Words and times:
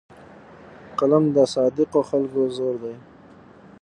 قلم 0.99 1.23
د 1.35 1.37
صادقو 1.53 1.99
خلکو 2.09 2.41
زور 2.55 2.75
دی 2.83 2.95